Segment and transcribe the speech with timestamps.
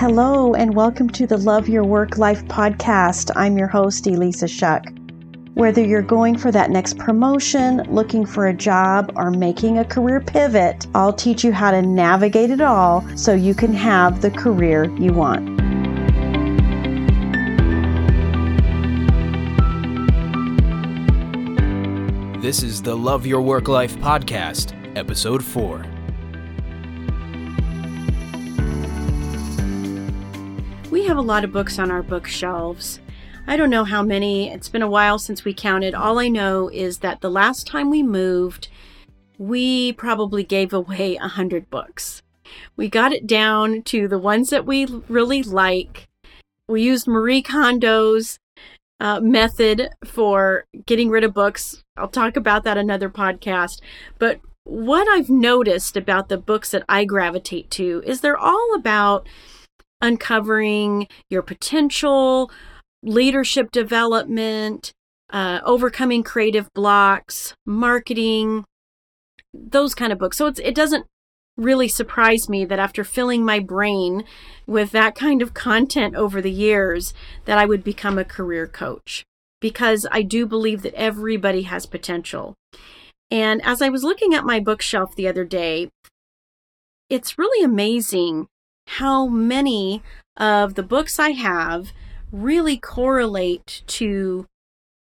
[0.00, 3.30] Hello, and welcome to the Love Your Work Life podcast.
[3.36, 4.86] I'm your host, Elisa Shuck.
[5.52, 10.18] Whether you're going for that next promotion, looking for a job, or making a career
[10.18, 14.84] pivot, I'll teach you how to navigate it all so you can have the career
[14.98, 15.58] you want.
[22.40, 25.99] This is the Love Your Work Life podcast, episode 4.
[31.10, 33.00] Have a lot of books on our bookshelves.
[33.48, 34.48] I don't know how many.
[34.48, 35.92] It's been a while since we counted.
[35.92, 38.68] All I know is that the last time we moved,
[39.36, 42.22] we probably gave away a hundred books.
[42.76, 46.06] We got it down to the ones that we really like.
[46.68, 48.38] We used Marie Kondo's
[49.00, 51.82] uh, method for getting rid of books.
[51.96, 53.80] I'll talk about that another podcast.
[54.20, 59.26] But what I've noticed about the books that I gravitate to is they're all about
[60.00, 62.50] uncovering your potential,
[63.02, 64.92] leadership development,
[65.30, 68.64] uh, overcoming creative blocks, marketing,
[69.52, 70.36] those kind of books.
[70.36, 71.06] So it doesn't
[71.56, 74.24] really surprise me that after filling my brain
[74.66, 77.12] with that kind of content over the years
[77.44, 79.24] that I would become a career coach
[79.60, 82.54] because I do believe that everybody has potential.
[83.30, 85.90] And as I was looking at my bookshelf the other day,
[87.08, 88.46] it's really amazing
[88.98, 90.02] how many
[90.36, 91.92] of the books I have
[92.32, 94.46] really correlate to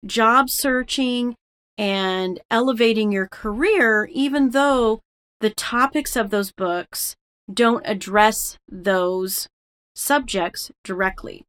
[0.06, 1.34] job searching
[1.76, 5.00] and elevating your career, even though
[5.40, 7.16] the topics of those books
[7.52, 9.48] don't address those
[9.96, 11.42] subjects directly.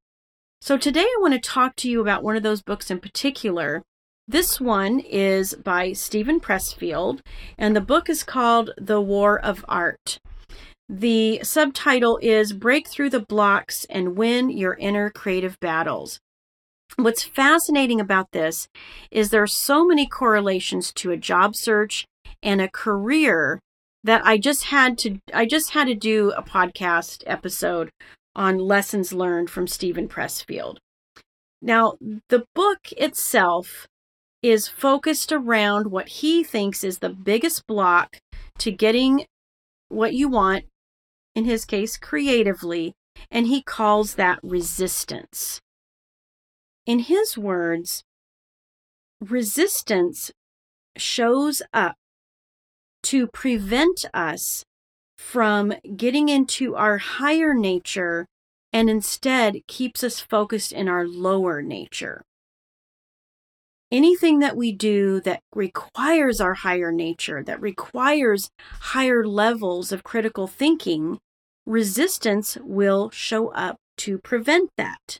[0.62, 3.84] So today I want to talk to you about one of those books in particular.
[4.28, 7.20] This one is by Steven Pressfield,
[7.56, 10.18] and the book is called The War of Art.
[10.88, 16.19] The subtitle is Break Through the Blocks and Win Your Inner Creative Battles.
[16.96, 18.68] What's fascinating about this
[19.09, 22.06] is there are so many correlations to a job search
[22.44, 23.59] and a career
[24.03, 27.90] that I just had to I just had to do a podcast episode
[28.35, 30.78] on lessons learned from Steven Pressfield.
[31.62, 31.96] Now,
[32.29, 33.88] the book itself
[34.44, 38.17] is focused around what he thinks is the biggest block
[38.59, 39.25] to getting
[39.90, 40.66] what you want,
[41.35, 42.94] in his case, creatively,
[43.29, 45.59] and he calls that resistance.
[46.85, 48.03] In his words,
[49.19, 50.31] resistance
[50.97, 51.96] shows up
[53.03, 54.63] to prevent us
[55.18, 58.25] from getting into our higher nature
[58.73, 62.23] and instead keeps us focused in our lower nature.
[63.91, 70.47] Anything that we do that requires our higher nature, that requires higher levels of critical
[70.47, 71.19] thinking,
[71.66, 75.20] resistance will show up to prevent that.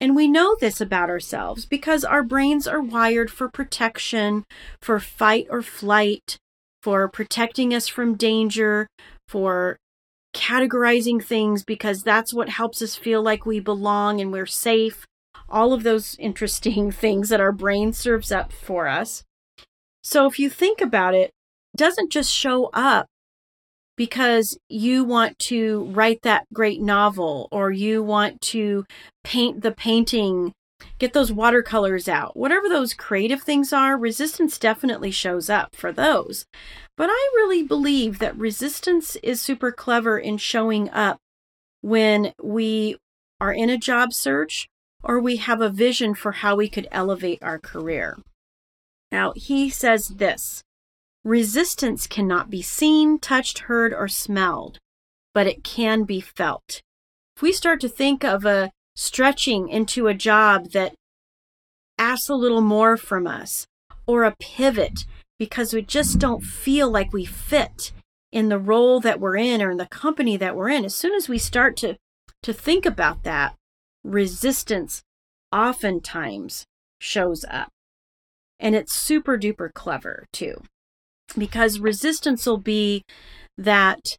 [0.00, 4.44] And we know this about ourselves because our brains are wired for protection,
[4.80, 6.38] for fight or flight,
[6.82, 8.88] for protecting us from danger,
[9.28, 9.76] for
[10.34, 15.06] categorizing things because that's what helps us feel like we belong and we're safe.
[15.48, 19.22] All of those interesting things that our brain serves up for us.
[20.02, 21.30] So if you think about it,
[21.74, 23.06] it doesn't just show up
[23.96, 28.84] because you want to write that great novel or you want to
[29.22, 30.52] paint the painting,
[30.98, 32.36] get those watercolors out.
[32.36, 36.46] Whatever those creative things are, resistance definitely shows up for those.
[36.96, 41.18] But I really believe that resistance is super clever in showing up
[41.80, 42.96] when we
[43.40, 44.68] are in a job search
[45.02, 48.18] or we have a vision for how we could elevate our career.
[49.10, 50.62] Now, he says this
[51.24, 54.78] Resistance cannot be seen, touched, heard, or smelled,
[55.32, 56.80] but it can be felt.
[57.36, 60.94] If we start to think of a stretching into a job that
[61.96, 63.66] asks a little more from us,
[64.04, 65.04] or a pivot
[65.38, 67.92] because we just don't feel like we fit
[68.32, 71.14] in the role that we're in or in the company that we're in, as soon
[71.14, 71.96] as we start to,
[72.42, 73.54] to think about that,
[74.02, 75.02] resistance
[75.52, 76.64] oftentimes
[76.98, 77.68] shows up.
[78.58, 80.62] And it's super duper clever too
[81.36, 83.02] because resistance will be
[83.58, 84.16] that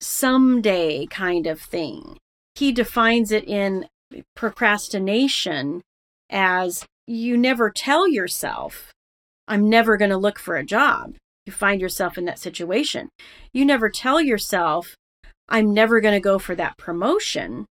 [0.00, 2.18] someday kind of thing.
[2.54, 3.86] He defines it in
[4.34, 5.82] procrastination
[6.30, 8.92] as you never tell yourself,
[9.46, 11.16] I'm never going to look for a job.
[11.46, 13.08] You find yourself in that situation.
[13.52, 14.94] You never tell yourself,
[15.48, 17.64] I'm never going to go for that promotion.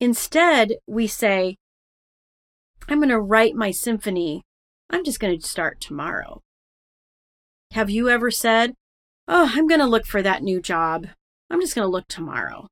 [0.00, 1.56] Instead, we say,
[2.88, 4.42] I'm going to write my symphony.
[4.88, 6.40] I'm just going to start tomorrow.
[7.72, 8.74] Have you ever said,
[9.28, 11.06] Oh, I'm going to look for that new job.
[11.48, 12.66] I'm just going to look tomorrow.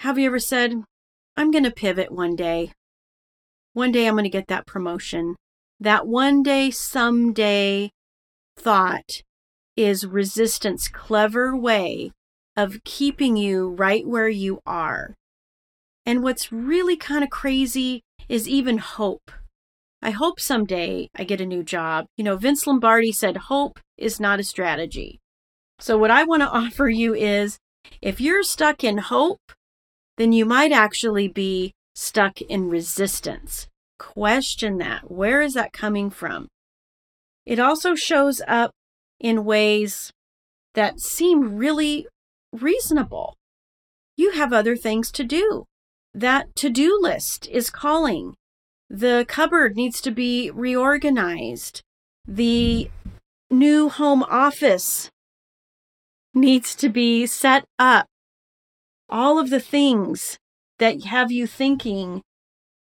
[0.00, 0.82] Have you ever said,
[1.36, 2.72] I'm going to pivot one day?
[3.72, 5.36] One day I'm going to get that promotion.
[5.78, 7.90] That one day, someday
[8.58, 9.22] thought
[9.76, 12.10] is resistance' clever way
[12.56, 15.14] of keeping you right where you are.
[16.04, 19.30] And what's really kind of crazy is even hope.
[20.02, 22.06] I hope someday I get a new job.
[22.16, 25.20] You know, Vince Lombardi said hope is not a strategy.
[25.78, 27.58] So, what I want to offer you is
[28.00, 29.52] if you're stuck in hope,
[30.16, 33.68] then you might actually be stuck in resistance.
[33.98, 35.10] Question that.
[35.10, 36.48] Where is that coming from?
[37.44, 38.70] It also shows up
[39.18, 40.12] in ways
[40.74, 42.06] that seem really
[42.52, 43.36] reasonable.
[44.16, 45.64] You have other things to do.
[46.14, 48.34] That to do list is calling.
[48.92, 51.82] The cupboard needs to be reorganized.
[52.26, 52.90] The
[53.48, 55.08] new home office
[56.34, 58.06] needs to be set up.
[59.08, 60.38] All of the things
[60.80, 62.22] that have you thinking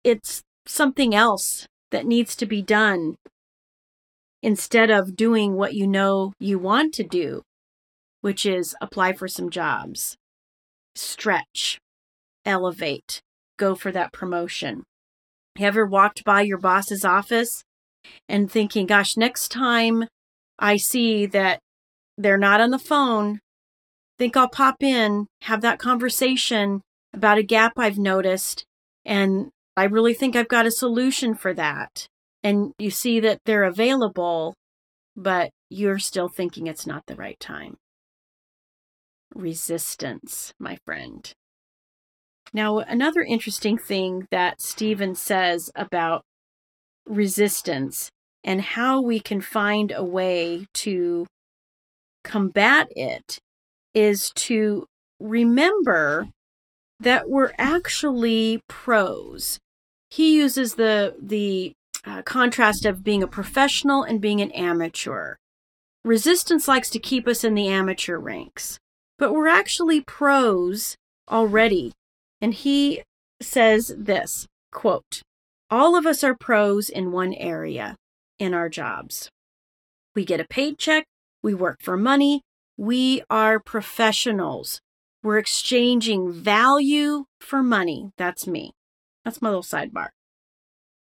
[0.02, 3.16] it's something else that needs to be done
[4.42, 7.42] instead of doing what you know you want to do,
[8.22, 10.16] which is apply for some jobs,
[10.94, 11.78] stretch,
[12.46, 13.20] elevate,
[13.58, 14.84] go for that promotion.
[15.58, 17.64] Ever walked by your boss's office
[18.28, 20.04] and thinking, gosh, next time
[20.58, 21.60] I see that
[22.16, 23.40] they're not on the phone,
[24.18, 26.82] think I'll pop in, have that conversation
[27.12, 28.64] about a gap I've noticed,
[29.04, 32.08] and I really think I've got a solution for that
[32.42, 34.54] and you see that they're available,
[35.16, 37.76] but you're still thinking it's not the right time.
[39.34, 41.32] Resistance, my friend.
[42.52, 46.22] Now, another interesting thing that Steven says about
[47.06, 48.10] resistance
[48.44, 51.26] and how we can find a way to
[52.24, 53.38] combat it
[53.94, 54.86] is to
[55.20, 56.28] remember
[57.00, 59.58] that we're actually pros.
[60.10, 61.72] He uses the the
[62.06, 65.36] uh, contrast of being a professional and being an amateur.
[66.04, 68.78] Resistance likes to keep us in the amateur ranks,
[69.18, 70.96] but we're actually pros
[71.30, 71.92] already.
[72.40, 73.02] And he
[73.40, 75.22] says this quote,
[75.70, 77.96] All of us are pros in one area
[78.38, 79.30] in our jobs.
[80.14, 81.04] We get a paycheck,
[81.42, 82.42] we work for money,
[82.76, 84.80] we are professionals.
[85.22, 88.12] We're exchanging value for money.
[88.16, 88.72] That's me.
[89.24, 90.08] That's my little sidebar.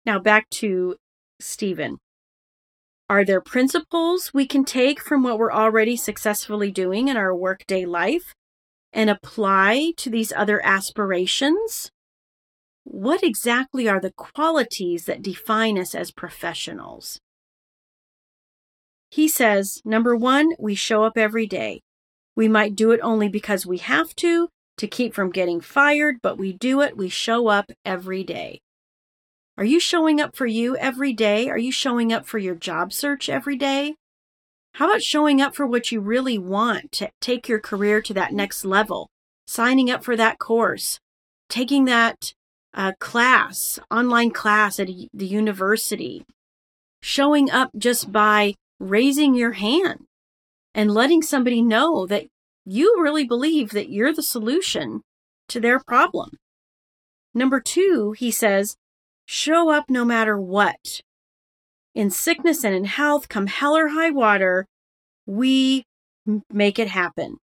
[0.06, 0.96] Now back to
[1.40, 2.00] Steven.
[3.10, 7.86] Are there principles we can take from what we're already successfully doing in our workday
[7.86, 8.34] life
[8.94, 11.92] and apply to these other aspirations?
[12.84, 17.20] What exactly are the qualities that define us as professionals?
[19.10, 21.82] He says, number one, we show up every day.
[22.36, 26.38] We might do it only because we have to, to keep from getting fired, but
[26.38, 26.96] we do it.
[26.96, 28.62] We show up every day.
[29.58, 31.50] Are you showing up for you every day?
[31.50, 33.96] Are you showing up for your job search every day?
[34.78, 38.32] How about showing up for what you really want to take your career to that
[38.32, 39.10] next level?
[39.48, 41.00] Signing up for that course,
[41.50, 42.36] taking that
[42.76, 46.24] uh, class, online class at the university,
[47.02, 50.02] showing up just by raising your hand
[50.76, 52.28] and letting somebody know that
[52.64, 55.02] you really believe that you're the solution
[55.48, 56.30] to their problem.
[57.34, 58.76] Number two, he says,
[59.26, 61.02] Show up no matter what.
[61.98, 64.68] In sickness and in health, come hell or high water,
[65.26, 65.84] we
[66.54, 67.38] make it happen.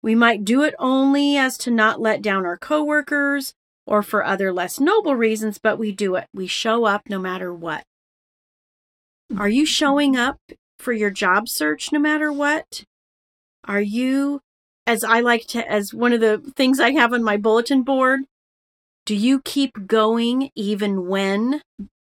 [0.00, 3.52] We might do it only as to not let down our coworkers
[3.86, 6.24] or for other less noble reasons, but we do it.
[6.32, 7.84] We show up no matter what.
[9.36, 10.38] Are you showing up
[10.78, 12.84] for your job search no matter what?
[13.64, 14.40] Are you,
[14.86, 18.20] as I like to, as one of the things I have on my bulletin board,
[19.04, 21.60] do you keep going even when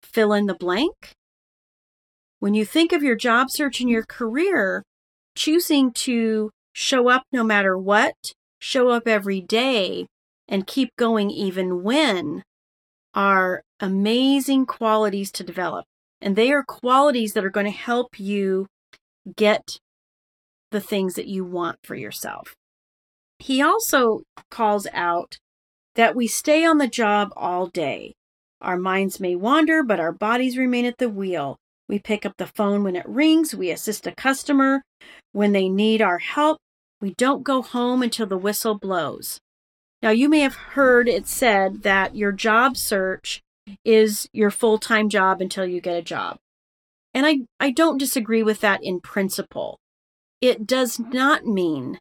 [0.04, 1.16] fill in the blank?
[2.44, 4.84] When you think of your job search and your career,
[5.34, 10.08] choosing to show up no matter what, show up every day,
[10.50, 12.44] and keep going even when
[13.14, 15.86] are amazing qualities to develop.
[16.20, 18.68] And they are qualities that are going to help you
[19.38, 19.78] get
[20.70, 22.56] the things that you want for yourself.
[23.40, 25.38] He also calls out
[25.96, 28.16] that we stay on the job all day.
[28.60, 31.58] Our minds may wander, but our bodies remain at the wheel.
[31.94, 33.54] We pick up the phone when it rings.
[33.54, 34.82] We assist a customer
[35.32, 36.58] when they need our help.
[37.00, 39.38] We don't go home until the whistle blows.
[40.02, 43.42] Now, you may have heard it said that your job search
[43.86, 46.38] is your full time job until you get a job.
[47.14, 49.78] And I, I don't disagree with that in principle.
[50.42, 52.00] It does not mean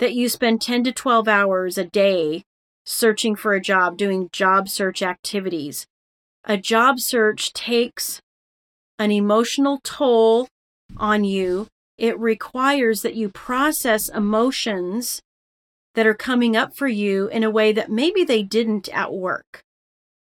[0.00, 2.42] that you spend 10 to 12 hours a day
[2.84, 5.86] searching for a job, doing job search activities.
[6.44, 8.20] A job search takes
[9.00, 10.46] an emotional toll
[10.98, 11.66] on you.
[11.96, 15.20] It requires that you process emotions
[15.94, 19.62] that are coming up for you in a way that maybe they didn't at work.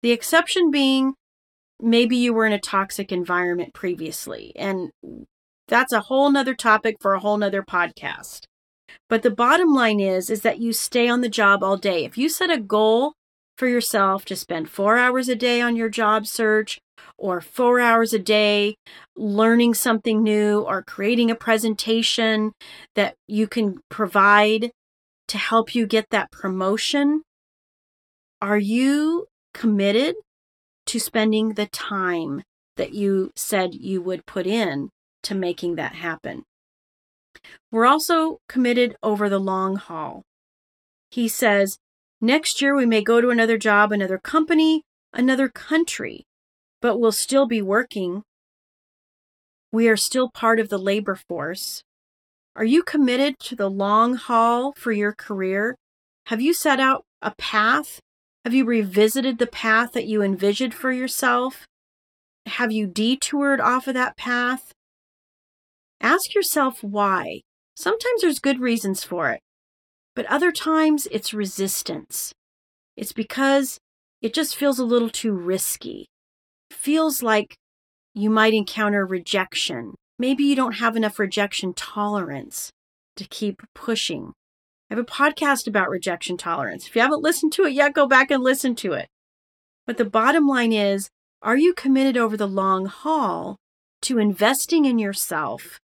[0.01, 1.13] The exception being
[1.79, 4.51] maybe you were in a toxic environment previously.
[4.55, 4.91] And
[5.67, 8.45] that's a whole nother topic for a whole nother podcast.
[9.09, 12.03] But the bottom line is, is that you stay on the job all day.
[12.03, 13.13] If you set a goal
[13.57, 16.79] for yourself to spend four hours a day on your job search
[17.17, 18.75] or four hours a day
[19.15, 22.51] learning something new or creating a presentation
[22.95, 24.71] that you can provide
[25.27, 27.21] to help you get that promotion,
[28.41, 30.15] are you committed
[30.85, 32.43] to spending the time
[32.77, 34.89] that you said you would put in
[35.23, 36.43] to making that happen?
[37.71, 40.23] We're also committed over the long haul.
[41.09, 41.77] He says,
[42.25, 44.81] next year we may go to another job, another company,
[45.13, 46.23] another country,
[46.81, 48.23] but we'll still be working.
[49.71, 51.83] We are still part of the labor force.
[52.55, 55.75] Are you committed to the long haul for your career?
[56.27, 57.99] Have you set out a path?
[58.45, 61.65] Have you revisited the path that you envisioned for yourself?
[62.45, 64.71] Have you detoured off of that path?
[65.99, 67.41] Ask yourself why.
[67.75, 69.41] Sometimes there's good reasons for it,
[70.15, 72.33] but other times it's resistance.
[72.95, 73.77] It's because
[74.21, 76.07] it just feels a little too risky.
[76.71, 77.55] It feels like
[78.13, 79.95] you might encounter rejection.
[80.17, 82.71] Maybe you don't have enough rejection tolerance
[83.17, 84.31] to keep pushing.
[84.89, 86.87] I have a podcast about rejection tolerance.
[86.87, 89.07] If you haven't listened to it yet, go back and listen to it.
[89.85, 91.09] But the bottom line is
[91.41, 93.57] are you committed over the long haul
[94.03, 95.79] to investing in yourself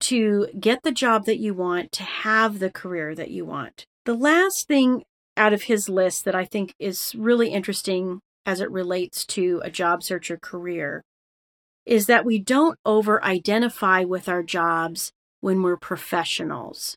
[0.00, 3.86] to get the job that you want, to have the career that you want.
[4.04, 5.04] The last thing
[5.36, 9.70] out of his list that I think is really interesting as it relates to a
[9.70, 11.02] job search or career
[11.84, 16.96] is that we don't over identify with our jobs when we're professionals.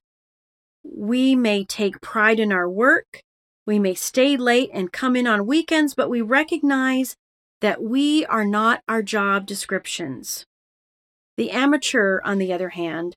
[0.83, 3.21] We may take pride in our work,
[3.65, 7.15] we may stay late and come in on weekends, but we recognize
[7.61, 10.45] that we are not our job descriptions.
[11.39, 13.15] The amateur, on the other hand,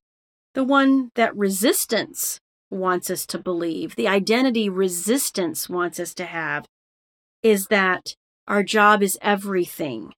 [0.55, 2.39] the one that resistance
[2.71, 6.65] wants us to believe, the identity resistance wants us to have,
[7.43, 8.15] is that
[8.47, 10.13] our job is everything.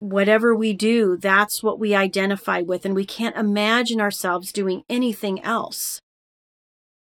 [0.00, 5.40] Whatever we do, that's what we identify with, and we can't imagine ourselves doing anything
[5.44, 6.00] else.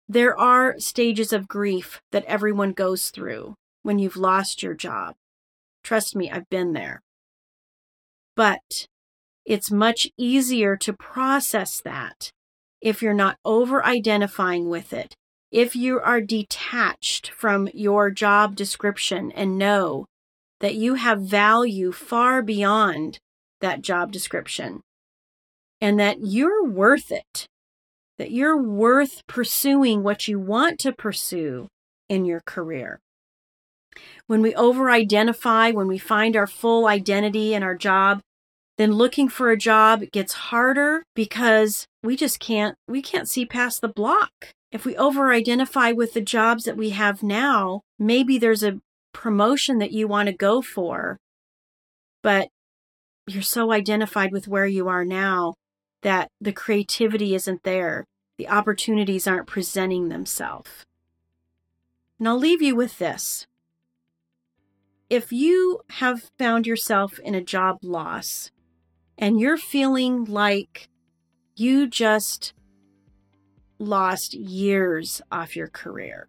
[0.06, 3.54] There are stages of grief that everyone goes through
[3.84, 5.14] when you've lost your job.
[5.82, 7.00] Trust me, I've been there.
[8.36, 8.86] But
[9.44, 12.30] it's much easier to process that
[12.80, 15.14] if you're not over identifying with it.
[15.50, 20.06] If you are detached from your job description and know
[20.60, 23.18] that you have value far beyond
[23.60, 24.80] that job description
[25.80, 27.46] and that you're worth it,
[28.18, 31.68] that you're worth pursuing what you want to pursue
[32.08, 32.98] in your career.
[34.26, 38.20] When we over identify, when we find our full identity in our job,
[38.82, 43.80] then looking for a job gets harder because we just can't we can't see past
[43.80, 44.32] the block.
[44.72, 48.80] If we over identify with the jobs that we have now, maybe there's a
[49.12, 51.18] promotion that you want to go for,
[52.22, 52.48] but
[53.28, 55.54] you're so identified with where you are now
[56.02, 58.04] that the creativity isn't there.
[58.38, 60.70] The opportunities aren't presenting themselves.
[62.18, 63.46] And I'll leave you with this.
[65.08, 68.50] If you have found yourself in a job loss,
[69.22, 70.88] and you're feeling like
[71.54, 72.54] you just
[73.78, 76.26] lost years off your career,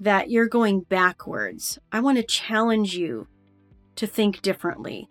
[0.00, 3.28] that you're going backwards, I want to challenge you
[3.94, 5.08] to think differently.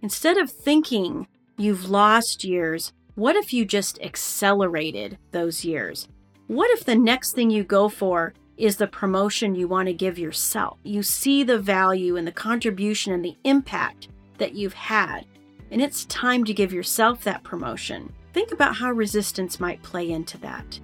[0.00, 1.28] Instead of thinking
[1.58, 6.08] you've lost years, what if you just accelerated those years?
[6.46, 10.18] What if the next thing you go for is the promotion you want to give
[10.18, 10.78] yourself?
[10.84, 15.26] You see the value and the contribution and the impact that you've had
[15.74, 18.12] and it's time to give yourself that promotion.
[18.32, 20.78] Think about how resistance might play into that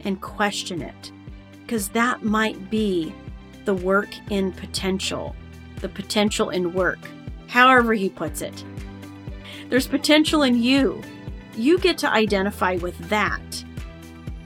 [0.00, 1.12] and question it,
[1.60, 3.14] because that might be
[3.66, 5.36] the work in potential,
[5.76, 6.98] the potential in work,
[7.46, 8.64] however he puts it.
[9.68, 11.00] There's potential in you.
[11.54, 13.64] You get to identify with that,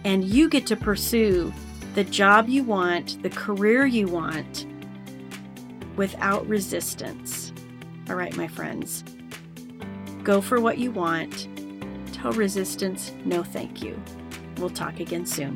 [0.04, 1.54] and you get to pursue
[1.94, 4.66] the job you want, the career you want,
[5.96, 7.50] without resistance.
[8.10, 9.02] All right, my friends.
[10.26, 11.46] Go for what you want.
[12.12, 13.96] Tell resistance no thank you.
[14.56, 15.54] We'll talk again soon.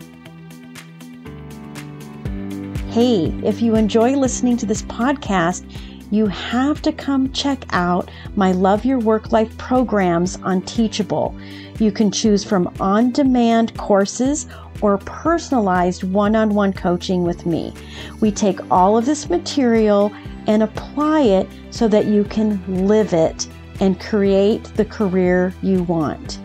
[2.91, 5.65] Hey, if you enjoy listening to this podcast,
[6.13, 11.35] you have to come check out my Love Your Work Life programs on Teachable.
[11.81, 14.47] You can choose from on demand courses
[14.83, 17.75] or personalized one on one coaching with me.
[18.21, 20.13] We take all of this material
[20.47, 23.49] and apply it so that you can live it
[23.81, 26.39] and create the career you want.